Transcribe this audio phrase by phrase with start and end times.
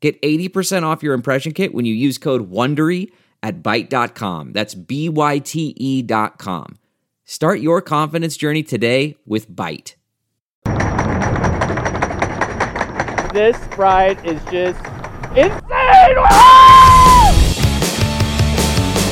[0.00, 3.10] Get 80% off your impression kit when you use code WONDERY
[3.42, 4.52] at Byte.com.
[4.52, 6.78] That's B-Y-T-E dot com.
[7.24, 9.94] Start your confidence journey today with Byte.
[13.34, 14.82] This ride is just
[15.36, 16.16] insane!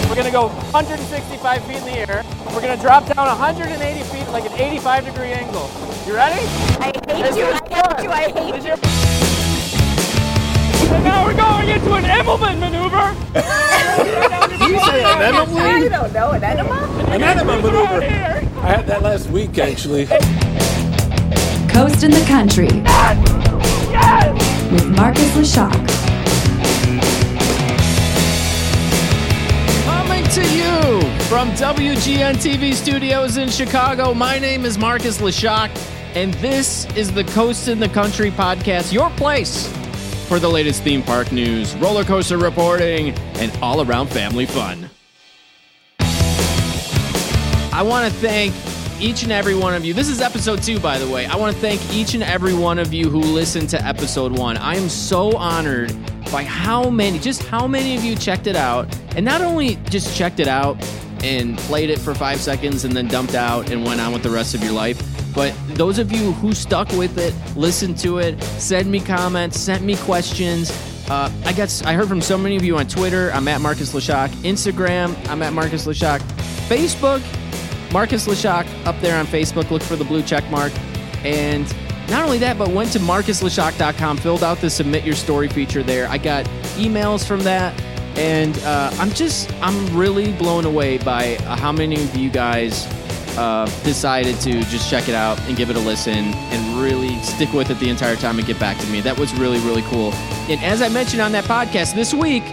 [0.09, 2.25] We're gonna go 165 feet in the air.
[2.55, 5.71] We're gonna drop down 180 feet like an 85 degree angle.
[6.07, 6.41] You ready?
[6.81, 7.45] I hate This you.
[7.45, 8.11] I hate you.
[8.11, 9.36] I hate you.
[10.97, 13.15] Is- And now we're going into an Immelmann maneuver.
[14.67, 15.89] You say an I enema?
[15.91, 17.05] don't know an enema.
[17.09, 18.03] An enema maneuver.
[18.03, 20.07] I had that last week actually.
[21.69, 22.69] Coast in the Country
[23.93, 24.73] Yes!
[24.73, 25.73] with Marcus Leshock.
[29.85, 34.15] Coming to you from WGN TV studios in Chicago.
[34.15, 35.71] My name is Marcus Leshock,
[36.15, 39.71] and this is the Coast in the Country podcast, your place
[40.27, 44.91] for the latest theme park news, roller coaster reporting, and all around family fun.
[47.73, 48.55] I want to thank
[49.01, 49.93] each and every one of you.
[49.93, 51.27] This is episode two, by the way.
[51.27, 54.57] I want to thank each and every one of you who listened to episode one.
[54.57, 55.95] I am so honored
[56.33, 58.89] by how many, just how many of you checked it out.
[59.15, 60.83] And not only just checked it out
[61.23, 64.31] and played it for five seconds and then dumped out and went on with the
[64.31, 68.43] rest of your life, but those of you who stuck with it, listened to it,
[68.43, 70.71] sent me comments, sent me questions,
[71.11, 73.31] uh, I guess I heard from so many of you on Twitter.
[73.33, 74.29] I'm at Marcus Leshock.
[74.43, 76.21] Instagram, I'm at Marcus Leshock.
[76.69, 77.23] Facebook,
[77.93, 79.71] Marcus Leshock up there on Facebook.
[79.71, 80.73] Look for the blue check mark.
[81.25, 81.65] And
[82.09, 86.09] not only that, but went to marcusleshock.com, filled out the submit your story feature there.
[86.09, 86.45] I got
[86.77, 87.79] emails from that.
[88.17, 92.87] And uh, I'm just, I'm really blown away by uh, how many of you guys
[93.37, 97.53] uh, decided to just check it out and give it a listen and really stick
[97.53, 99.01] with it the entire time and get back to me.
[99.01, 100.13] That was really, really cool.
[100.49, 102.45] And as I mentioned on that podcast this week,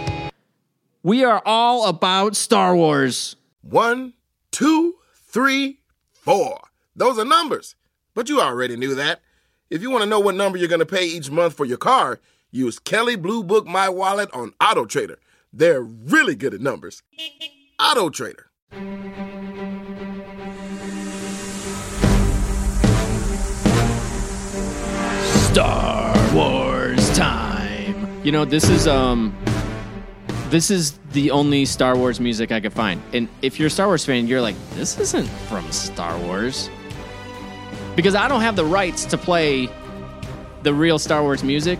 [1.02, 3.36] we are all about Star Wars.
[3.62, 4.14] One,
[4.50, 4.94] two,
[5.26, 5.80] three,
[6.12, 6.60] four.
[6.96, 7.74] Those are numbers.
[8.14, 9.20] But you already knew that.
[9.70, 11.78] If you want to know what number you're going to pay each month for your
[11.78, 12.20] car,
[12.50, 15.18] use Kelley Blue Book My Wallet on Auto Trader.
[15.52, 17.02] They're really good at numbers.
[17.80, 18.50] Auto Trader.
[25.54, 28.24] Star Wars time.
[28.24, 29.32] You know, this is um
[30.48, 33.00] this is the only Star Wars music I could find.
[33.12, 36.68] And if you're a Star Wars fan, you're like, this isn't from Star Wars.
[37.94, 39.68] Because I don't have the rights to play
[40.64, 41.78] the real Star Wars music.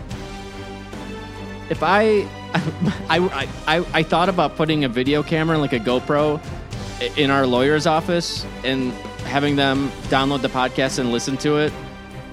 [1.69, 2.25] If I
[3.09, 6.41] I, I, I, I thought about putting a video camera, like a GoPro,
[7.17, 8.93] in our lawyer's office and
[9.25, 11.73] having them download the podcast and listen to it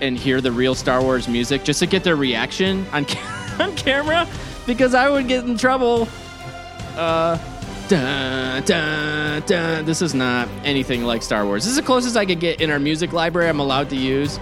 [0.03, 3.75] and hear the real Star Wars music just to get their reaction on ca- on
[3.77, 4.29] camera
[4.67, 6.09] because I would get in trouble.
[6.97, 7.39] Uh.
[9.85, 11.65] This is not anything like Star Wars.
[11.65, 14.41] This is the closest I could get in our music library I'm allowed to use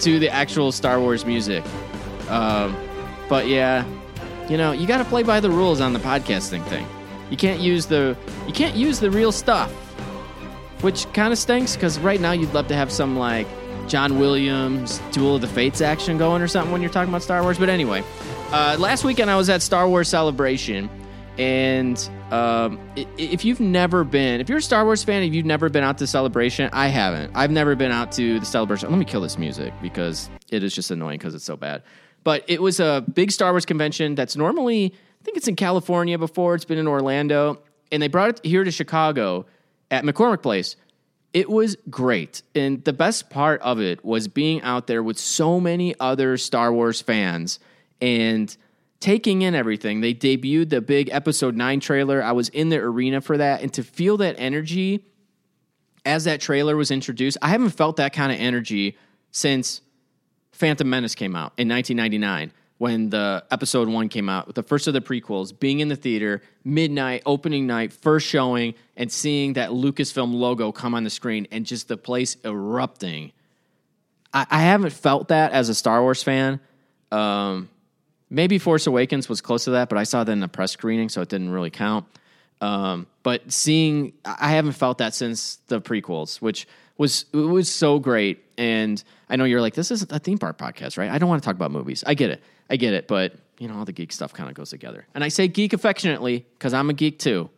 [0.00, 1.64] to the actual Star Wars music.
[2.28, 2.76] Um,
[3.28, 3.84] but yeah,
[4.48, 6.86] you know, you got to play by the rules on the podcasting thing.
[7.28, 9.72] You can't use the you can't use the real stuff
[10.80, 13.46] which kind of stinks because right now you'd love to have some like
[13.88, 17.42] John Williams Duel of the Fates action going or something when you're talking about Star
[17.42, 17.58] Wars.
[17.58, 18.02] But anyway,
[18.50, 20.90] uh, last weekend I was at Star Wars Celebration,
[21.38, 21.98] and
[22.30, 25.84] um, if you've never been, if you're a Star Wars fan, if you've never been
[25.84, 27.32] out to Celebration, I haven't.
[27.34, 28.90] I've never been out to the Celebration.
[28.90, 31.82] Let me kill this music because it is just annoying because it's so bad.
[32.24, 34.86] But it was a big Star Wars convention that's normally,
[35.20, 36.54] I think it's in California before.
[36.56, 37.62] It's been in Orlando,
[37.92, 39.46] and they brought it here to Chicago
[39.90, 40.74] at McCormick Place.
[41.32, 42.42] It was great.
[42.54, 46.72] And the best part of it was being out there with so many other Star
[46.72, 47.58] Wars fans
[48.00, 48.56] and
[49.00, 50.00] taking in everything.
[50.00, 52.22] They debuted the big episode 9 trailer.
[52.22, 55.04] I was in the arena for that and to feel that energy
[56.06, 58.96] as that trailer was introduced, I haven't felt that kind of energy
[59.32, 59.82] since
[60.52, 64.92] Phantom Menace came out in 1999 when the episode one came out, the first of
[64.94, 70.34] the prequels, being in the theater, midnight, opening night, first showing, and seeing that Lucasfilm
[70.34, 73.32] logo come on the screen and just the place erupting.
[74.34, 76.60] I, I haven't felt that as a Star Wars fan
[77.12, 77.68] um,
[78.28, 81.08] Maybe Force Awakens was close to that, but I saw that in a press screening,
[81.08, 82.06] so it didn't really count.
[82.60, 86.66] Um, but seeing, I haven't felt that since the prequels, which
[86.98, 88.44] was it was so great.
[88.58, 91.10] And I know you're like, this is a theme park podcast, right?
[91.10, 92.04] I don't want to talk about movies.
[92.06, 94.54] I get it, I get it, but you know, all the geek stuff kind of
[94.54, 95.06] goes together.
[95.14, 97.50] And I say geek affectionately because I'm a geek too.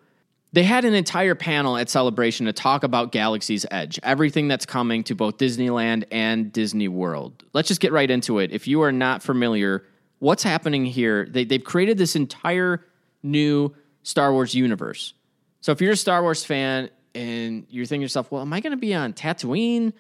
[0.53, 5.05] They had an entire panel at Celebration to talk about Galaxy's Edge, everything that's coming
[5.05, 7.45] to both Disneyland and Disney World.
[7.53, 8.51] Let's just get right into it.
[8.51, 9.85] If you are not familiar,
[10.21, 11.27] what's happening here?
[11.27, 12.83] They, they've created this entire
[13.23, 13.75] new
[14.05, 15.13] Star Wars universe.
[15.61, 16.89] So if you're a Star Wars fan
[17.19, 19.93] and you're thinking to yourself, well, am I going to be on Tatooine?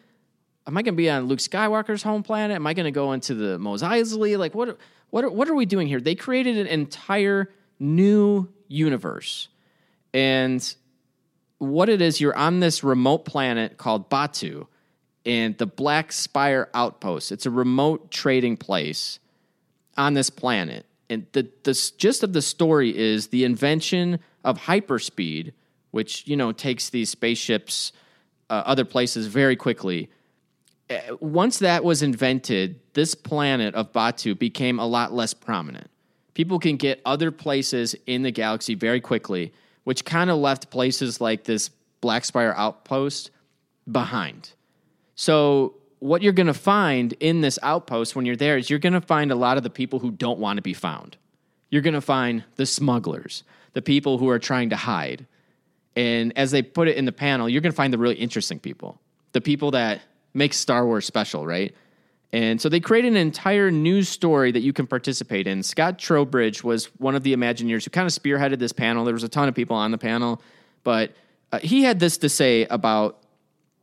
[0.68, 2.54] Am I going to be on Luke Skywalker's home planet?
[2.54, 4.38] Am I going to go into the Mos Eisley?
[4.38, 4.78] Like, what,
[5.10, 6.00] what, are, what are we doing here?
[6.00, 7.50] They created an entire
[7.80, 9.48] new universe.
[10.14, 10.74] And
[11.58, 14.68] what it is, you're on this remote planet called Batuu
[15.26, 17.32] and the Black Spire Outpost.
[17.32, 19.18] It's a remote trading place
[19.96, 20.86] on this planet.
[21.10, 25.52] And the, the gist of the story is the invention of hyperspeed,
[25.98, 27.92] which, you know, takes these spaceships
[28.50, 30.08] uh, other places very quickly.
[30.88, 35.90] Uh, once that was invented, this planet of Batuu became a lot less prominent.
[36.34, 39.52] People can get other places in the galaxy very quickly
[39.88, 41.70] which kind of left places like this
[42.02, 43.30] Black Spire outpost
[43.90, 44.52] behind.
[45.14, 48.92] So, what you're going to find in this outpost when you're there is you're going
[48.92, 51.16] to find a lot of the people who don't want to be found.
[51.70, 55.26] You're going to find the smugglers, the people who are trying to hide.
[55.98, 58.60] And as they put it in the panel, you're going to find the really interesting
[58.60, 59.00] people,
[59.32, 60.00] the people that
[60.32, 61.74] make Star Wars special, right?
[62.32, 65.64] And so they created an entire news story that you can participate in.
[65.64, 69.04] Scott Trowbridge was one of the Imagineers who kind of spearheaded this panel.
[69.04, 70.40] There was a ton of people on the panel,
[70.84, 71.16] but
[71.50, 73.18] uh, he had this to say about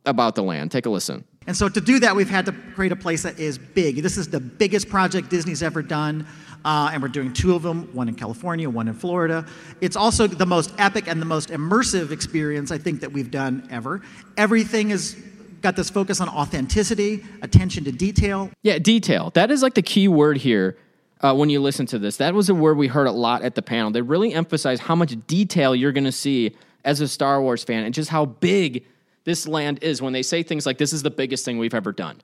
[0.06, 0.70] about the land.
[0.70, 1.24] Take a listen.
[1.46, 4.02] And so to do that, we've had to create a place that is big.
[4.02, 6.26] This is the biggest project Disney's ever done.
[6.64, 9.46] Uh, and we're doing two of them, one in California, one in Florida.
[9.80, 13.68] It's also the most epic and the most immersive experience I think that we've done
[13.70, 14.02] ever.
[14.36, 15.16] Everything is
[15.62, 18.50] got this focus on authenticity, attention to detail.
[18.62, 19.30] Yeah, detail.
[19.34, 20.76] That is like the key word here
[21.20, 22.16] uh, when you listen to this.
[22.16, 23.90] That was a word we heard a lot at the panel.
[23.90, 27.84] They really emphasize how much detail you're going to see as a Star Wars fan
[27.84, 28.84] and just how big
[29.26, 31.92] this land is when they say things like, this is the biggest thing we've ever
[31.92, 32.22] done.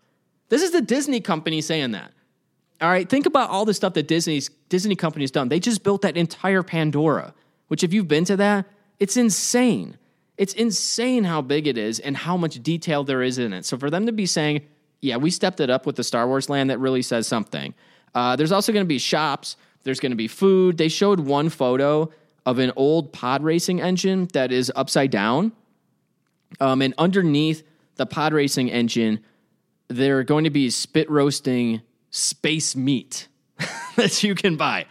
[0.49, 2.13] This is the Disney company saying that.
[2.81, 5.49] All right, think about all the stuff that Disney's Disney company's done.
[5.49, 7.35] They just built that entire Pandora,
[7.67, 8.67] which if you've been to that,
[9.01, 9.99] it's insane.
[10.39, 13.65] It's insane how big it is and how much detail there is in it.
[13.65, 14.63] So for them to be saying,
[15.01, 17.75] yeah, we stepped it up with the Star Wars land, that really says something.
[18.15, 20.79] Uh, there's also going to be shops, there's going to be food.
[20.79, 22.13] They showed one photo
[22.47, 25.53] of an old pod racing engine that is upside down.
[26.61, 27.63] Um, and underneath
[27.97, 29.21] the pod racing engine,
[29.89, 33.29] they're going to be spit roasting space meat
[33.97, 34.87] that you can buy.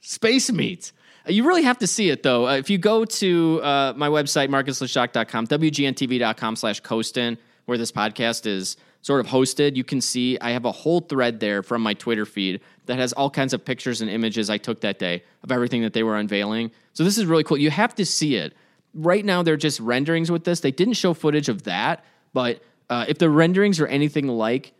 [0.00, 0.92] Space meat.
[1.26, 2.48] You really have to see it though.
[2.48, 8.46] Uh, if you go to uh, my website, marcusleshock.com, wgntv.com slash Coastin, where this podcast
[8.46, 11.94] is sort of hosted, you can see I have a whole thread there from my
[11.94, 15.52] Twitter feed that has all kinds of pictures and images I took that day of
[15.52, 16.72] everything that they were unveiling.
[16.92, 17.58] So this is really cool.
[17.58, 18.54] You have to see it.
[18.94, 20.60] Right now, they're just renderings with this.
[20.60, 24.72] They didn't show footage of that, but uh, if the renderings are anything like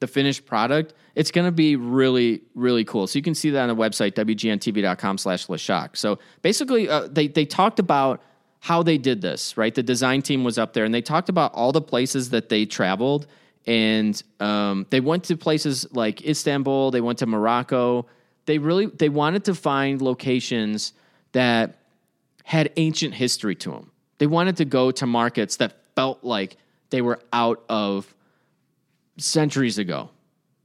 [0.00, 3.06] the finished product, it's going to be really, really cool.
[3.06, 5.96] So you can see that on the website, wgntv.com slash LeShock.
[5.96, 8.22] So basically, uh, they, they talked about
[8.60, 9.74] how they did this, right?
[9.74, 12.64] The design team was up there and they talked about all the places that they
[12.66, 13.26] traveled.
[13.66, 18.06] And um, they went to places like Istanbul, they went to Morocco.
[18.46, 20.94] They really, they wanted to find locations
[21.32, 21.79] that
[22.44, 23.90] had ancient history to them.
[24.18, 26.56] They wanted to go to markets that felt like
[26.90, 28.12] they were out of
[29.16, 30.10] centuries ago.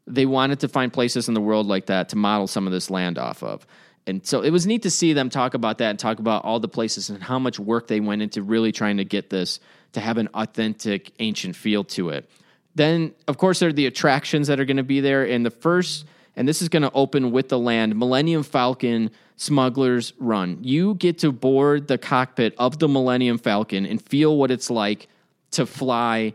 [0.07, 2.89] They wanted to find places in the world like that to model some of this
[2.89, 3.65] land off of.
[4.07, 6.59] And so it was neat to see them talk about that and talk about all
[6.59, 9.59] the places and how much work they went into really trying to get this
[9.93, 12.29] to have an authentic ancient feel to it.
[12.75, 15.23] Then, of course, there are the attractions that are going to be there.
[15.23, 16.05] And the first,
[16.35, 20.59] and this is going to open with the land, Millennium Falcon Smuggler's Run.
[20.61, 25.07] You get to board the cockpit of the Millennium Falcon and feel what it's like
[25.51, 26.33] to fly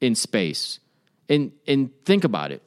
[0.00, 0.80] in space
[1.28, 2.62] and and think about it.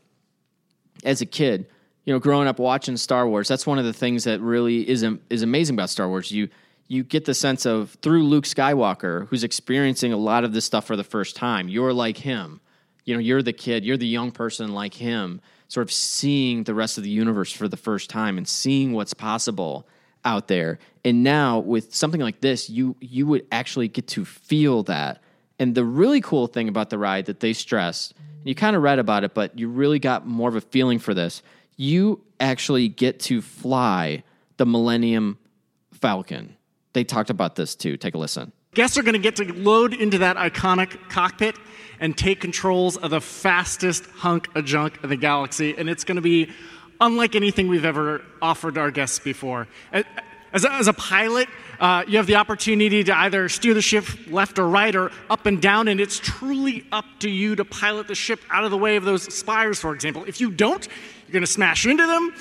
[1.04, 1.68] As a kid,
[2.06, 5.06] you know, growing up watching Star Wars, that's one of the things that really is
[5.30, 6.32] is amazing about Star Wars.
[6.32, 6.50] You
[6.88, 10.86] you get the sense of through Luke Skywalker, who's experiencing a lot of this stuff
[10.86, 11.68] for the first time.
[11.68, 12.62] You're like him.
[13.06, 15.42] You know, you're the kid, you're the young person like him,
[15.74, 19.15] sort of seeing the rest of the universe for the first time and seeing what's
[19.15, 19.88] possible
[20.24, 20.77] out there.
[21.03, 25.24] And now with something like this, you you would actually get to feel that.
[25.58, 28.84] And the really cool thing about the ride that they stressed and you kind of
[28.84, 31.42] read about it, but you really got more of a feeling for this.
[31.75, 34.24] you actually get to fly
[34.58, 35.39] the Millennium
[35.92, 36.56] Falcon.
[36.94, 37.98] They talked about this too.
[37.98, 38.51] Take a listen.
[38.74, 41.56] Guests are going to get to load into that iconic cockpit
[42.00, 46.15] and take controls of the fastest hunk of junk in the galaxy, and it's going
[46.15, 46.50] to be
[47.00, 49.68] unlike anything we've ever offered our guests before.
[50.53, 51.50] As a, as a pilot,
[51.80, 55.46] uh, you have the opportunity to either steer the ship left or right or up
[55.46, 58.77] and down, and it's truly up to you to pilot the ship out of the
[58.77, 60.24] way of those spires, for example.
[60.27, 60.88] If you don't,
[61.27, 62.34] you're going to smash into them.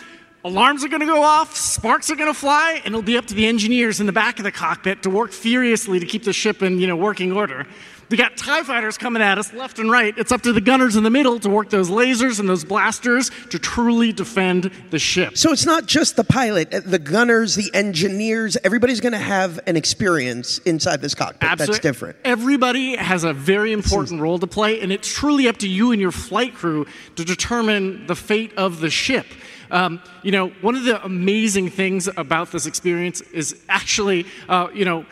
[0.45, 3.27] Alarms are going to go off, sparks are going to fly, and it'll be up
[3.27, 6.33] to the engineers in the back of the cockpit to work furiously to keep the
[6.33, 7.65] ship in you know, working order.
[8.11, 10.13] We got TIE fighters coming at us left and right.
[10.19, 13.31] It's up to the gunners in the middle to work those lasers and those blasters
[13.51, 15.39] to truly defend the ship.
[15.39, 19.61] So it's not just the pilot, uh, the gunners, the engineers, everybody's going to have
[19.69, 21.73] an experience inside this cockpit Absolutely.
[21.73, 22.17] that's different.
[22.25, 26.01] Everybody has a very important role to play, and it's truly up to you and
[26.01, 26.85] your flight crew
[27.15, 29.27] to determine the fate of the ship.
[29.73, 34.85] Um, you know, one of the amazing things about this experience is actually, uh, you
[34.85, 35.07] know,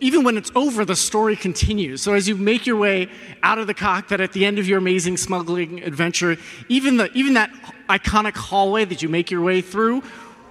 [0.00, 2.00] even when it's over, the story continues.
[2.00, 3.08] So as you make your way
[3.42, 6.36] out of the cockpit at the end of your amazing smuggling adventure,
[6.68, 7.50] even the even that
[7.88, 10.02] iconic hallway that you make your way through,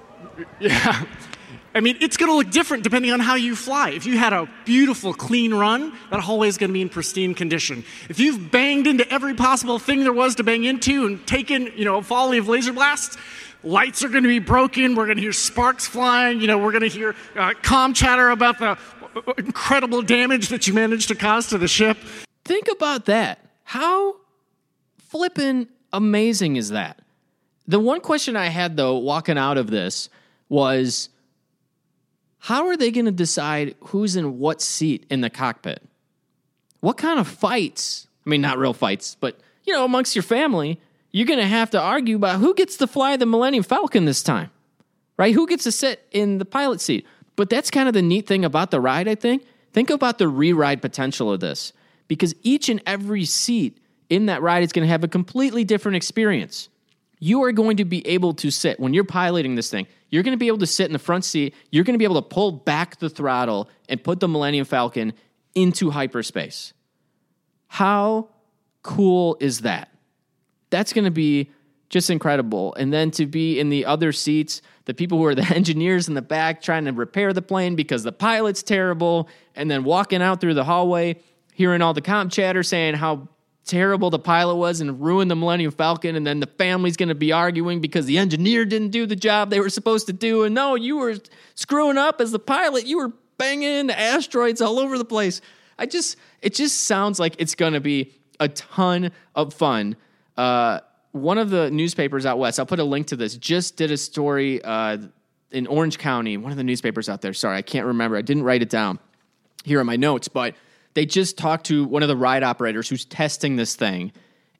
[0.59, 1.05] yeah.
[1.73, 3.91] I mean, it's going to look different depending on how you fly.
[3.91, 7.35] If you had a beautiful, clean run, that hallway is going to be in pristine
[7.35, 7.83] condition.
[8.09, 11.85] If you've banged into every possible thing there was to bang into and taken, you
[11.85, 13.17] know, a volley of laser blasts,
[13.63, 14.95] lights are going to be broken.
[14.95, 16.41] We're going to hear sparks flying.
[16.41, 18.77] You know, we're going to hear uh, com chatter about the
[19.37, 21.97] incredible damage that you managed to cause to the ship.
[22.45, 23.45] Think about that.
[23.63, 24.15] How
[24.97, 27.01] flippin' amazing is that?
[27.67, 30.09] The one question I had though, walking out of this,
[30.47, 31.09] was
[32.39, 35.81] how are they going to decide who's in what seat in the cockpit?
[36.79, 38.07] What kind of fights?
[38.25, 40.79] I mean, not real fights, but you know, amongst your family,
[41.11, 44.23] you're going to have to argue about who gets to fly the Millennium Falcon this
[44.23, 44.51] time,
[45.17, 45.33] right?
[45.33, 47.05] Who gets to sit in the pilot seat?
[47.35, 49.45] But that's kind of the neat thing about the ride, I think.
[49.73, 51.73] Think about the re ride potential of this
[52.07, 53.77] because each and every seat
[54.09, 56.69] in that ride is going to have a completely different experience.
[57.19, 59.87] You are going to be able to sit when you're piloting this thing.
[60.09, 61.53] You're going to be able to sit in the front seat.
[61.69, 65.13] You're going to be able to pull back the throttle and put the Millennium Falcon
[65.53, 66.73] into hyperspace.
[67.67, 68.29] How
[68.81, 69.89] cool is that?
[70.69, 71.51] That's going to be
[71.89, 72.73] just incredible.
[72.75, 76.13] And then to be in the other seats, the people who are the engineers in
[76.13, 80.39] the back trying to repair the plane because the pilot's terrible, and then walking out
[80.39, 81.19] through the hallway,
[81.53, 83.27] hearing all the comp chatter saying how
[83.69, 87.15] terrible the pilot was and ruined the Millennium Falcon, and then the family's going to
[87.15, 90.55] be arguing because the engineer didn't do the job they were supposed to do, and
[90.55, 91.15] no, you were
[91.53, 95.39] screwing up as the pilot, you were banging asteroids all over the place.
[95.77, 99.95] I just, it just sounds like it's going to be a ton of fun.
[100.35, 100.79] Uh,
[101.11, 103.97] one of the newspapers out west, I'll put a link to this, just did a
[103.97, 104.97] story uh,
[105.51, 107.33] in Orange County, one of the newspapers out there.
[107.33, 108.17] Sorry, I can't remember.
[108.17, 108.97] I didn't write it down
[109.63, 110.55] here in my notes, but
[110.99, 114.11] they just talked to one of the ride operators who's testing this thing.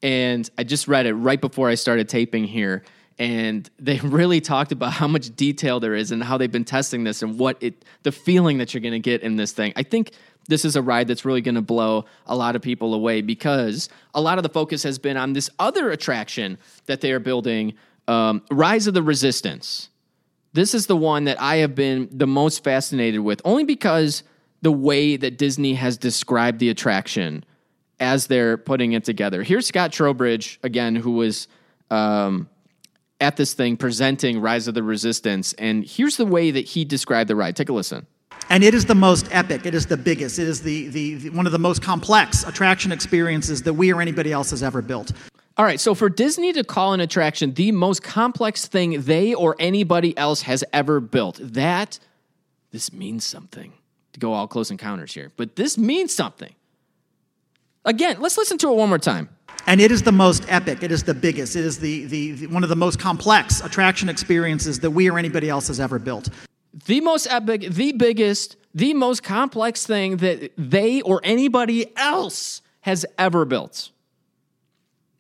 [0.02, 2.86] And I just read it right before I started taping here.
[3.18, 7.04] And they really talked about how much detail there is and how they've been testing
[7.04, 9.74] this and what it, the feeling that you're going to get in this thing.
[9.76, 10.14] I think
[10.48, 13.90] this is a ride that's really going to blow a lot of people away because
[14.14, 17.74] a lot of the focus has been on this other attraction that they are building
[18.08, 19.90] um, Rise of the Resistance.
[20.54, 24.24] This is the one that I have been the most fascinated with, only because
[24.62, 27.44] the way that Disney has described the attraction
[28.00, 29.44] as they're putting it together.
[29.44, 31.48] Here's Scott Trowbridge, again, who was
[31.92, 32.50] um,
[33.20, 35.54] at this thing presenting Rise of the Resistance.
[35.54, 37.56] And here's the way that he described the ride.
[37.56, 38.08] Take a listen.
[38.50, 39.66] And it is the most epic.
[39.66, 40.40] It is the biggest.
[40.40, 44.02] It is the, the, the, one of the most complex attraction experiences that we or
[44.02, 45.12] anybody else has ever built.
[45.58, 49.58] All right, so for Disney to call an attraction the most complex thing they or
[49.60, 52.00] anybody else has ever built, that
[52.72, 53.74] this means something.
[54.14, 56.54] To go all close encounters here, but this means something.
[57.86, 59.30] Again, let's listen to it one more time.
[59.68, 60.84] And it is the most epic.
[60.84, 61.56] It is the biggest.
[61.56, 65.20] It is the, the, the one of the most complex attraction experiences that we or
[65.20, 66.30] anybody else has ever built
[66.86, 73.06] the most epic, the biggest, the most complex thing that they or anybody else has
[73.18, 73.92] ever built.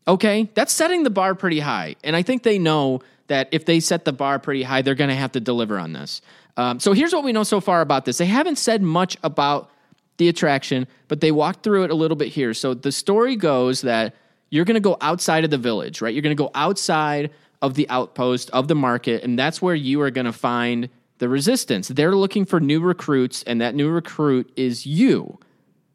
[0.08, 1.96] Okay, that's setting the bar pretty high.
[2.03, 5.10] And I think they know that if they set the bar pretty high, they're going
[5.10, 6.22] to have to deliver on this.
[6.60, 8.18] Um, so here's what we know so far about this.
[8.18, 9.72] They haven't said much about
[10.18, 12.54] the attraction, but they walked through it a little bit here.
[12.54, 14.13] So the story goes that
[14.50, 16.13] you're going to go outside of the village, right?
[16.13, 20.01] You're going to go outside of the outpost of the market, and that's where you
[20.01, 20.89] are going to find
[21.20, 21.88] the resistance.
[21.88, 25.39] They're looking for new recruits, and that new recruit is you.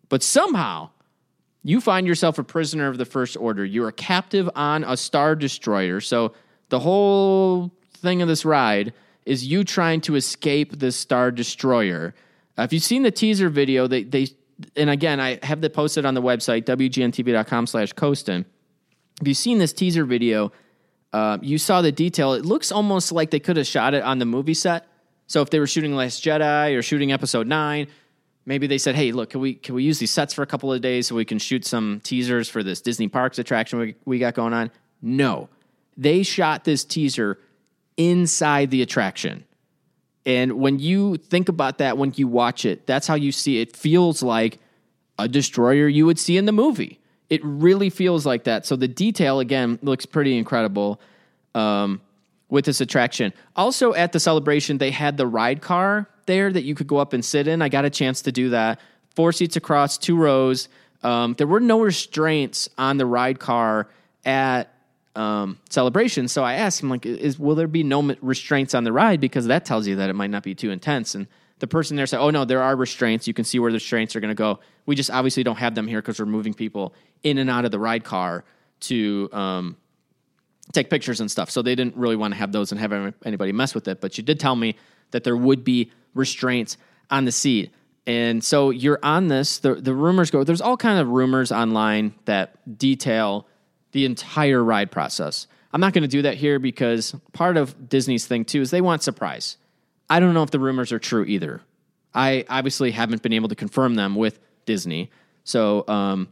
[0.09, 0.89] But somehow,
[1.63, 3.67] you find yourself a prisoner of the First Order.
[3.67, 6.01] You're a captive on a Star Destroyer.
[6.01, 6.33] So
[6.71, 8.95] The whole thing of this ride
[9.27, 12.15] is you trying to escape the Star Destroyer.
[12.59, 14.29] Uh, if you've seen the teaser video, they, they
[14.77, 18.45] and again, I have that posted on the website, wgntv.com slash Coastin.
[19.21, 20.53] If you've seen this teaser video,
[21.13, 22.33] uh, you saw the detail.
[22.33, 24.87] It looks almost like they could have shot it on the movie set.
[25.27, 27.87] So if they were shooting Last Jedi or shooting Episode Nine,
[28.47, 30.73] maybe they said, "Hey, look, can we can we use these sets for a couple
[30.73, 34.19] of days so we can shoot some teasers for this Disney Parks attraction we, we
[34.19, 35.49] got going on?" No,
[35.97, 37.39] they shot this teaser
[37.97, 39.45] inside the attraction.
[40.27, 43.71] And when you think about that, when you watch it, that's how you see it.
[43.71, 44.59] it feels like
[45.19, 46.99] a destroyer you would see in the movie.
[47.31, 48.67] It really feels like that.
[48.67, 51.01] So the detail again looks pretty incredible
[51.55, 52.01] um,
[52.49, 53.33] with this attraction.
[53.55, 57.13] Also at the celebration, they had the ride car there that you could go up
[57.13, 57.63] and sit in.
[57.63, 58.81] I got a chance to do that.
[59.15, 60.69] Four seats across, two rows.
[61.03, 63.89] Um, there were no restraints on the ride car
[64.25, 64.74] at
[65.17, 66.29] um, celebration.
[66.29, 69.47] So I asked him, like, is will there be no restraints on the ride because
[69.47, 71.15] that tells you that it might not be too intense.
[71.15, 71.27] And
[71.61, 73.27] the person there said, "Oh no, there are restraints.
[73.27, 74.61] You can see where the restraints are going to go.
[74.87, 77.71] We just obviously don't have them here because we're moving people in and out of
[77.71, 78.45] the ride car
[78.81, 79.77] to um,
[80.73, 81.51] take pictures and stuff.
[81.51, 84.01] So they didn't really want to have those and have anybody mess with it.
[84.01, 84.77] But you did tell me
[85.13, 86.77] that there would be restraints
[87.11, 87.73] on the seat."
[88.07, 89.59] And so you're on this.
[89.59, 90.45] The the rumors go.
[90.45, 93.47] There's all kind of rumors online that detail
[93.95, 95.47] the entire ride process.
[95.73, 98.81] I'm not going to do that here because part of Disney's thing too is they
[98.81, 99.57] want surprise.
[100.11, 101.63] I don't know if the rumors are true either.
[102.13, 105.11] I obviously haven't been able to confirm them with Disney.
[105.45, 106.29] So, um,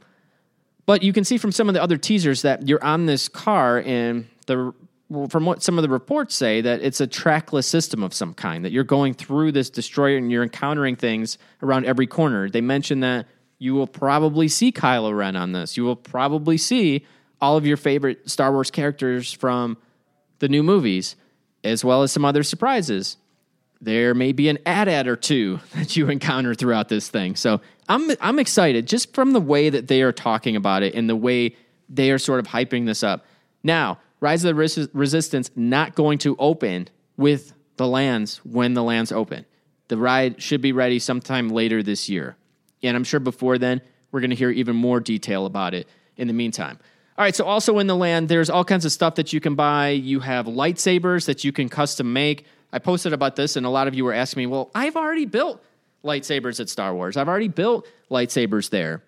[0.87, 3.81] but you can see from some of the other teasers that you're on this car,
[3.81, 4.75] and the
[5.29, 8.65] from what some of the reports say that it's a trackless system of some kind.
[8.65, 12.51] That you're going through this destroyer and you're encountering things around every corner.
[12.51, 13.27] They mentioned that
[13.59, 15.77] you will probably see Kylo Ren on this.
[15.77, 17.07] You will probably see
[17.43, 19.77] all of your favorite Star Wars characters from
[20.39, 21.17] the new movies,
[21.65, 23.17] as well as some other surprises.
[23.81, 27.37] There may be an AT-AT or two that you encounter throughout this thing.
[27.37, 31.11] So I'm I'm excited just from the way that they are talking about it and
[31.11, 31.57] the way
[31.89, 33.27] they are sort of hyping this up.
[33.63, 38.83] Now, Rise of the Res- Resistance not going to open with the lands when the
[38.83, 39.45] lands open.
[39.89, 42.37] The ride should be ready sometime later this year.
[42.85, 46.29] And I'm sure before then, we're going to hear even more detail about it in
[46.29, 46.79] the meantime.
[47.19, 49.55] All right, so also in the land, there's all kinds of stuff that you can
[49.55, 49.91] buy.
[49.91, 52.47] You have lightsabers that you can custom make.
[52.73, 55.27] I posted about this, and a lot of you were asking me, well, I've already
[55.27, 55.63] built
[56.03, 57.19] lightsabers at Star Wars.
[57.19, 59.03] I've already built lightsabers there.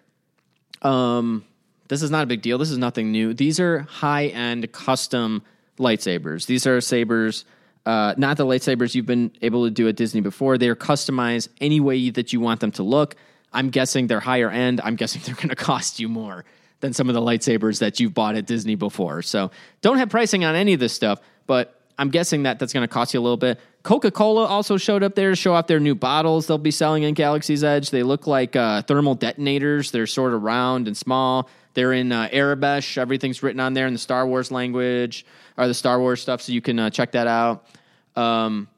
[0.82, 1.46] Um,
[1.88, 2.58] this is not a big deal.
[2.58, 3.32] This is nothing new.
[3.32, 5.42] These are high end custom
[5.78, 6.44] lightsabers.
[6.44, 7.46] These are sabers,
[7.86, 10.58] uh, not the lightsabers you've been able to do at Disney before.
[10.58, 13.16] They are customized any way that you want them to look.
[13.50, 14.82] I'm guessing they're higher end.
[14.84, 16.44] I'm guessing they're going to cost you more
[16.84, 19.22] than some of the lightsabers that you've bought at Disney before.
[19.22, 22.86] So don't have pricing on any of this stuff, but I'm guessing that that's going
[22.86, 23.58] to cost you a little bit.
[23.82, 27.02] Coca Cola also showed up there to show off their new bottles they'll be selling
[27.02, 27.88] in Galaxy's Edge.
[27.88, 29.92] They look like uh, thermal detonators.
[29.92, 31.48] They're sort of round and small.
[31.72, 32.98] They're in uh, Aurebesh.
[32.98, 35.24] Everything's written on there in the Star Wars language
[35.56, 37.66] or the Star Wars stuff, so you can uh, check that out.
[38.14, 38.68] Um,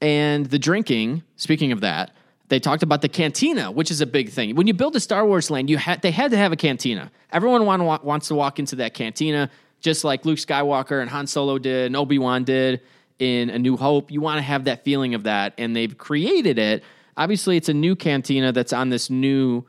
[0.00, 2.12] and the drinking, speaking of that,
[2.50, 4.56] they talked about the cantina, which is a big thing.
[4.56, 7.10] When you build a Star Wars land, you had they had to have a cantina.
[7.32, 11.58] Everyone want, wants to walk into that cantina, just like Luke Skywalker and Han Solo
[11.58, 12.82] did, and Obi Wan did
[13.20, 14.10] in A New Hope.
[14.10, 16.82] You want to have that feeling of that, and they've created it.
[17.16, 19.64] Obviously, it's a new cantina that's on this new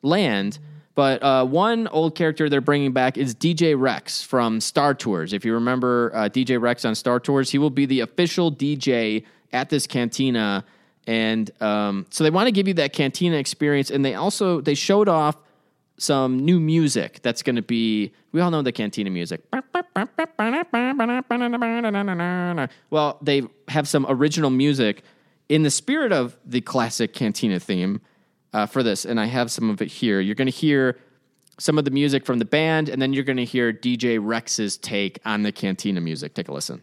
[0.00, 0.58] land.
[0.94, 5.32] But uh, one old character they're bringing back is DJ Rex from Star Tours.
[5.32, 9.24] If you remember uh, DJ Rex on Star Tours, he will be the official DJ
[9.52, 10.64] at this cantina
[11.06, 14.74] and um, so they want to give you that cantina experience and they also they
[14.74, 15.36] showed off
[15.98, 19.42] some new music that's going to be we all know the cantina music.
[22.90, 25.02] Well they have some original music
[25.48, 28.00] in the spirit of the classic cantina theme
[28.52, 30.20] uh, for this and i have some of it here.
[30.20, 30.98] You're going to hear
[31.58, 34.76] some of the music from the band and then you're going to hear dj rex's
[34.76, 36.34] take on the cantina music.
[36.34, 36.80] Take a listen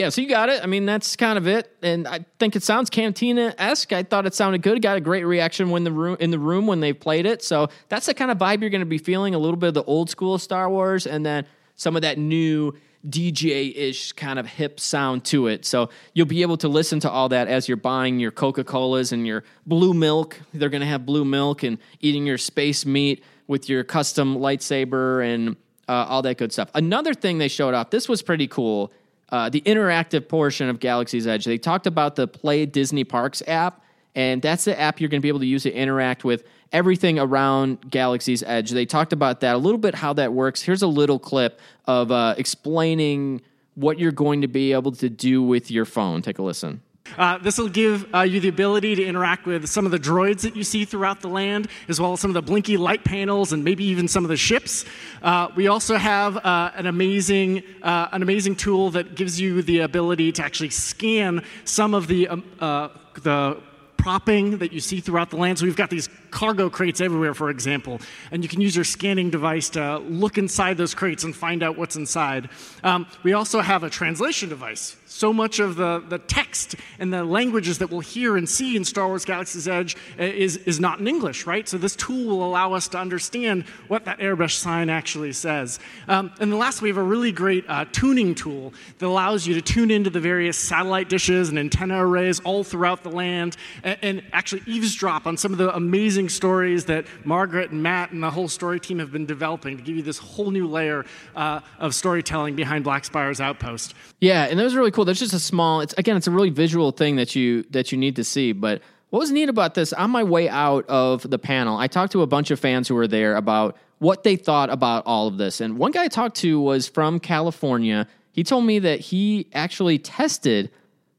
[0.00, 0.62] yeah, so you got it.
[0.62, 1.76] I mean, that's kind of it.
[1.82, 3.92] And I think it sounds Cantina esque.
[3.92, 4.80] I thought it sounded good.
[4.80, 7.42] Got a great reaction when the room in the room when they played it.
[7.42, 9.34] So that's the kind of vibe you're going to be feeling.
[9.34, 12.72] A little bit of the old school Star Wars, and then some of that new
[13.06, 15.66] DJ ish kind of hip sound to it.
[15.66, 19.12] So you'll be able to listen to all that as you're buying your Coca Colas
[19.12, 20.40] and your blue milk.
[20.54, 25.22] They're going to have blue milk and eating your space meat with your custom lightsaber
[25.26, 25.56] and
[25.88, 26.70] uh, all that good stuff.
[26.74, 28.92] Another thing they showed off, this was pretty cool.
[29.30, 31.44] Uh, the interactive portion of Galaxy's Edge.
[31.44, 33.82] They talked about the Play Disney Parks app,
[34.14, 37.18] and that's the app you're going to be able to use to interact with everything
[37.18, 38.70] around Galaxy's Edge.
[38.70, 40.62] They talked about that a little bit, how that works.
[40.62, 43.42] Here's a little clip of uh, explaining
[43.74, 46.22] what you're going to be able to do with your phone.
[46.22, 46.82] Take a listen.
[47.18, 50.42] Uh, this will give uh, you the ability to interact with some of the droids
[50.42, 53.52] that you see throughout the land, as well as some of the blinky light panels
[53.52, 54.84] and maybe even some of the ships.
[55.22, 59.80] Uh, we also have uh, an amazing, uh, an amazing tool that gives you the
[59.80, 62.88] ability to actually scan some of the um, uh,
[63.22, 63.60] the
[63.96, 65.58] propping that you see throughout the land.
[65.58, 69.30] So we've got these cargo crates everywhere, for example, and you can use your scanning
[69.30, 72.48] device to look inside those crates and find out what's inside.
[72.82, 74.96] Um, we also have a translation device.
[75.06, 78.84] So much of the, the text and the languages that we'll hear and see in
[78.84, 81.68] Star Wars Galaxy's Edge uh, is, is not in English, right?
[81.68, 85.80] So this tool will allow us to understand what that Aurebesh sign actually says.
[86.06, 89.60] Um, and last, we have a really great uh, tuning tool that allows you to
[89.60, 94.22] tune into the various satellite dishes and antenna arrays all throughout the land and, and
[94.32, 98.48] actually eavesdrop on some of the amazing stories that Margaret and Matt and the whole
[98.48, 101.04] story team have been developing to give you this whole new layer
[101.34, 103.94] uh, of storytelling behind Black Spire's outpost.
[104.20, 105.04] Yeah, and that was really cool.
[105.04, 105.80] That's just a small.
[105.80, 108.52] It's again, it's a really visual thing that you that you need to see.
[108.52, 109.92] But what was neat about this?
[109.92, 112.94] On my way out of the panel, I talked to a bunch of fans who
[112.94, 115.60] were there about what they thought about all of this.
[115.60, 118.06] And one guy I talked to was from California.
[118.32, 120.70] He told me that he actually tested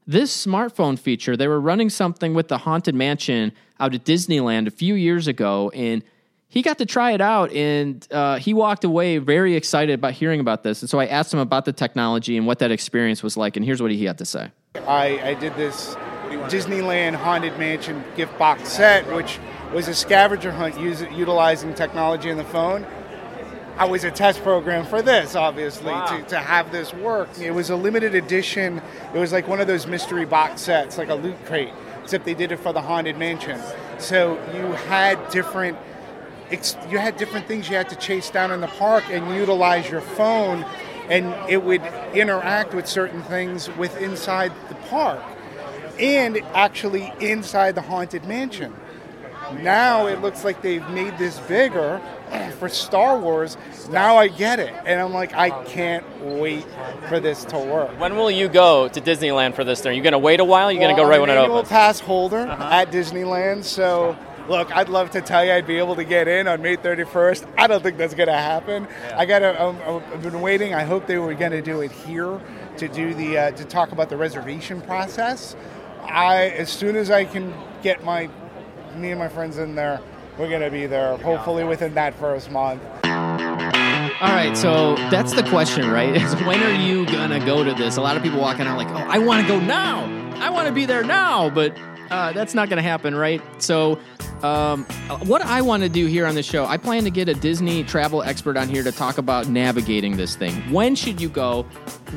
[0.06, 1.36] this smartphone feature.
[1.36, 5.70] They were running something with the Haunted Mansion out at Disneyland a few years ago,
[5.74, 6.02] and
[6.52, 10.38] he got to try it out and uh, he walked away very excited about hearing
[10.38, 10.82] about this.
[10.82, 13.56] And so I asked him about the technology and what that experience was like.
[13.56, 14.50] And here's what he had to say.
[14.86, 15.94] I, I did this
[16.50, 19.38] Disneyland Haunted Mansion gift box set, which
[19.72, 22.86] was a scavenger hunt using, utilizing technology in the phone.
[23.76, 26.06] I was a test program for this, obviously, wow.
[26.06, 27.28] to, to have this work.
[27.38, 28.82] It was a limited edition.
[29.14, 32.34] It was like one of those mystery box sets, like a loot crate, except they
[32.34, 33.60] did it for the Haunted Mansion.
[33.98, 35.78] So you had different
[36.90, 40.02] you had different things you had to chase down in the park and utilize your
[40.02, 40.66] phone
[41.08, 41.80] and it would
[42.12, 45.22] interact with certain things with inside the park
[45.98, 48.74] and actually inside the haunted mansion
[49.60, 52.00] now it looks like they've made this bigger
[52.58, 53.56] for Star Wars.
[53.90, 54.72] Now I get it.
[54.86, 56.64] And I'm like, I can't wait
[57.08, 57.98] for this to work.
[57.98, 59.90] When will you go to Disneyland for this thing?
[59.90, 60.68] Are you going to wait a while?
[60.68, 61.68] Are you well, going to go right when it opens?
[61.68, 62.68] I'm pass holder uh-huh.
[62.72, 64.16] at Disneyland, so
[64.48, 67.48] Look, I'd love to tell you I'd be able to get in on May 31st.
[67.56, 68.88] I don't think that's going to happen.
[68.90, 69.18] Yeah.
[69.18, 69.62] I got to.
[69.62, 70.74] Um, I've been waiting.
[70.74, 72.40] I hope they were going to do it here
[72.78, 75.54] to do the uh, to talk about the reservation process.
[76.02, 78.28] I as soon as I can get my
[78.96, 80.00] me and my friends in there,
[80.38, 81.16] we're going to be there.
[81.18, 82.82] Hopefully within that first month.
[84.22, 86.14] All right, so that's the question, right?
[86.22, 87.96] Is when are you gonna go to this?
[87.96, 90.04] A lot of people walking out like, "Oh, I want to go now.
[90.36, 91.76] I want to be there now," but
[92.10, 93.42] uh, that's not gonna happen, right?
[93.60, 93.98] So
[94.42, 94.84] um,
[95.24, 97.84] what I want to do here on the show, I plan to get a Disney
[97.84, 100.54] travel expert on here to talk about navigating this thing.
[100.70, 101.62] When should you go?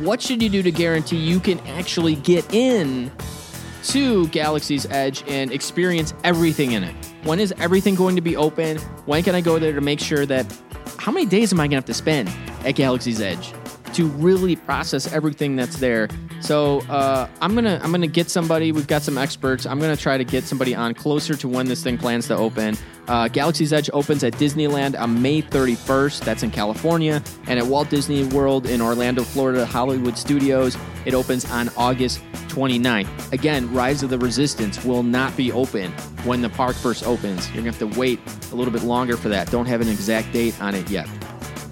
[0.02, 3.12] What should you do to guarantee you can actually get in
[3.86, 6.96] to Galaxy's Edge and experience everything in it?
[7.24, 8.78] When is everything going to be open?
[9.06, 10.46] When can I go there to make sure that
[10.98, 12.30] how many days am I going to have to spend
[12.66, 13.54] at Galaxy's Edge?
[13.96, 16.10] To really process everything that's there.
[16.42, 18.72] So uh, I'm gonna I'm gonna get somebody.
[18.72, 19.66] We've got some experts.
[19.66, 22.78] I'm gonna try to get somebody on closer to when this thing plans to open.
[23.08, 26.26] Uh, Galaxy's Edge opens at Disneyland on May 31st.
[26.26, 30.78] That's in California, and at Walt Disney World in Orlando, Florida, Hollywood Studios.
[31.06, 33.32] It opens on August 29th.
[33.32, 35.92] Again, Rise of the Resistance will not be open
[36.26, 37.48] when the park first opens.
[37.48, 38.20] You're gonna have to wait
[38.52, 39.50] a little bit longer for that.
[39.52, 41.08] Don't have an exact date on it yet.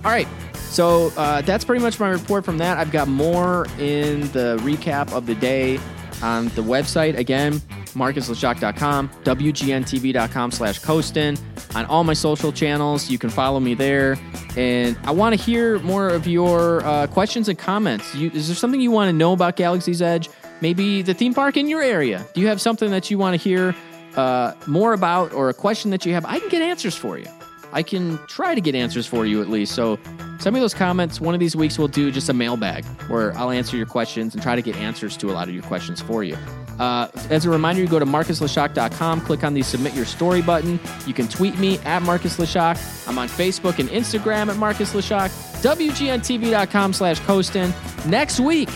[0.06, 0.28] All right,
[0.74, 2.80] so uh, that's pretty much my report from that.
[2.80, 5.80] I've got more in the recap of the day
[6.24, 7.16] on the website.
[7.16, 7.54] Again,
[7.94, 11.40] marcusleshock.com, wgntv.com slash Coastin.
[11.76, 14.18] On all my social channels, you can follow me there.
[14.58, 18.16] And I want to hear more of your uh, questions and comments.
[18.16, 20.28] You, is there something you want to know about Galaxy's Edge?
[20.60, 22.26] Maybe the theme park in your area?
[22.34, 23.76] Do you have something that you want to hear
[24.16, 26.26] uh, more about or a question that you have?
[26.26, 27.28] I can get answers for you.
[27.74, 29.76] I can try to get answers for you at least.
[29.76, 30.00] So
[30.40, 31.20] send me those comments.
[31.20, 34.42] One of these weeks we'll do just a mailbag where I'll answer your questions and
[34.42, 36.38] try to get answers to a lot of your questions for you.
[36.80, 40.80] Uh, as a reminder, you go to marcusleshock.com, click on the submit your story button.
[41.06, 43.08] You can tweet me at Marcus Leshock.
[43.08, 45.30] I'm on Facebook and Instagram at Marcus Leshock.
[45.62, 47.74] WGNTV.com slash Coastin.
[48.08, 48.70] Next week,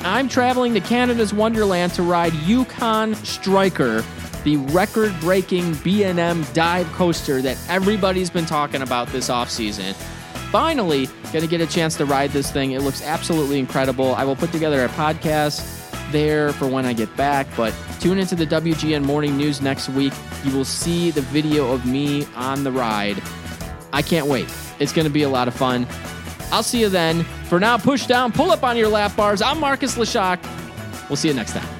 [0.00, 4.02] I'm traveling to Canada's Wonderland to ride Yukon Striker,
[4.44, 9.94] the record breaking B&M dive coaster that everybody's been talking about this offseason.
[10.50, 12.72] Finally, going to get a chance to ride this thing.
[12.72, 14.14] It looks absolutely incredible.
[14.14, 15.62] I will put together a podcast
[16.10, 20.12] there for when I get back, but tune into the WGN Morning News next week.
[20.44, 23.22] You will see the video of me on the ride.
[23.92, 24.52] I can't wait.
[24.80, 25.86] It's going to be a lot of fun.
[26.50, 27.22] I'll see you then.
[27.48, 29.42] For now, push down, pull up on your lap bars.
[29.42, 30.42] I'm Marcus Leshock.
[31.08, 31.79] We'll see you next time.